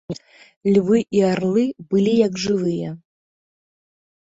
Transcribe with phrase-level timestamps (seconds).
[0.75, 2.89] Львы і арлы былі, як жывыя.